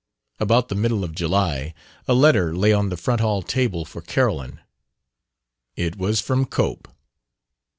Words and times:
About 0.39 0.69
the 0.69 0.73
middle 0.73 1.03
of 1.03 1.13
July 1.13 1.75
a 2.07 2.15
letter 2.15 2.55
lay 2.57 2.73
on 2.73 2.89
the 2.89 2.97
front 2.97 3.21
hall 3.21 3.43
table 3.43 3.85
for 3.85 4.01
Carolyn. 4.01 4.59
It 5.75 5.95
was 5.95 6.19
from 6.19 6.45
Cope. 6.47 6.87